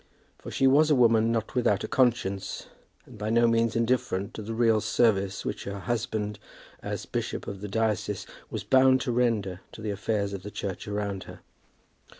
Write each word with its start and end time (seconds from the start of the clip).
For 0.39 0.49
she 0.49 0.65
was 0.65 0.89
a 0.89 0.95
woman 0.95 1.31
not 1.31 1.53
without 1.53 1.83
a 1.83 1.87
conscience, 1.87 2.65
and 3.05 3.19
by 3.19 3.29
no 3.29 3.45
means 3.47 3.75
indifferent 3.75 4.33
to 4.33 4.41
the 4.41 4.55
real 4.55 4.81
service 4.81 5.45
which 5.45 5.65
her 5.65 5.81
husband, 5.81 6.39
as 6.81 7.05
bishop 7.05 7.45
of 7.47 7.61
the 7.61 7.67
diocese, 7.67 8.25
was 8.49 8.63
bound 8.63 8.99
to 9.01 9.11
render 9.11 9.61
to 9.73 9.79
the 9.79 9.91
affairs 9.91 10.33
of 10.33 10.41
the 10.41 10.49
Church 10.49 10.87
around 10.87 11.25
her. 11.25 11.41